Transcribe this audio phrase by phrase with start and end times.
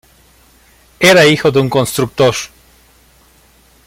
[0.99, 2.33] Era hijo de un constructor.